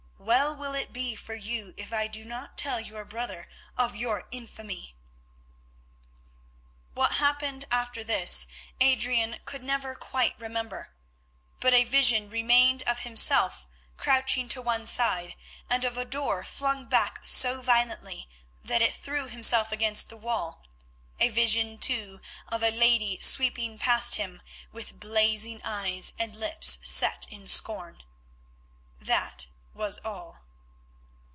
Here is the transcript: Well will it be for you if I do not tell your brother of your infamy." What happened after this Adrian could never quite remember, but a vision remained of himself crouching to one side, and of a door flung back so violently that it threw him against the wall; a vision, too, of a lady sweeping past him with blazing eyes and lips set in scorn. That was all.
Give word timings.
Well 0.23 0.55
will 0.55 0.75
it 0.75 0.93
be 0.93 1.15
for 1.15 1.33
you 1.33 1.73
if 1.77 1.91
I 1.91 2.07
do 2.07 2.23
not 2.23 2.55
tell 2.55 2.79
your 2.79 3.03
brother 3.03 3.49
of 3.75 3.95
your 3.95 4.27
infamy." 4.29 4.95
What 6.93 7.13
happened 7.13 7.65
after 7.71 8.03
this 8.03 8.45
Adrian 8.79 9.39
could 9.45 9.63
never 9.63 9.95
quite 9.95 10.39
remember, 10.39 10.93
but 11.59 11.73
a 11.73 11.83
vision 11.83 12.29
remained 12.29 12.83
of 12.83 12.99
himself 12.99 13.65
crouching 13.97 14.47
to 14.49 14.61
one 14.61 14.85
side, 14.85 15.35
and 15.69 15.83
of 15.83 15.97
a 15.97 16.05
door 16.05 16.43
flung 16.43 16.85
back 16.85 17.25
so 17.25 17.61
violently 17.61 18.29
that 18.63 18.81
it 18.81 18.93
threw 18.93 19.25
him 19.27 19.43
against 19.71 20.09
the 20.09 20.17
wall; 20.17 20.63
a 21.19 21.29
vision, 21.29 21.79
too, 21.79 22.21
of 22.47 22.61
a 22.61 22.69
lady 22.71 23.19
sweeping 23.19 23.79
past 23.79 24.15
him 24.15 24.41
with 24.71 24.99
blazing 24.99 25.59
eyes 25.63 26.13
and 26.19 26.35
lips 26.35 26.77
set 26.83 27.25
in 27.29 27.47
scorn. 27.47 28.03
That 29.01 29.47
was 29.73 29.99
all. 29.99 30.39